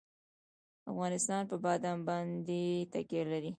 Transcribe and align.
افغانستان 0.91 1.41
په 1.49 1.55
بادام 1.65 1.99
باندې 2.09 2.63
تکیه 2.93 3.23
لري. 3.31 3.49